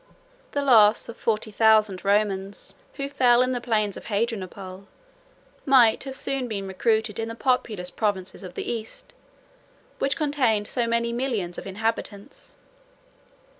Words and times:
The 0.53 0.63
loss 0.63 1.07
of 1.09 1.15
forty 1.15 1.51
thousand 1.51 2.03
Romans, 2.03 2.73
who 2.95 3.07
fell 3.07 3.43
in 3.43 3.51
the 3.51 3.61
plains 3.61 3.95
of 3.95 4.05
Hadrianople, 4.05 4.87
might 5.63 6.05
have 6.05 6.13
been 6.15 6.49
soon 6.49 6.67
recruited 6.67 7.19
in 7.19 7.27
the 7.27 7.35
populous 7.35 7.91
provinces 7.91 8.41
of 8.41 8.55
the 8.55 8.67
East, 8.67 9.13
which 9.99 10.17
contained 10.17 10.65
so 10.67 10.87
many 10.87 11.13
millions 11.13 11.59
of 11.59 11.67
inhabitants. 11.67 12.55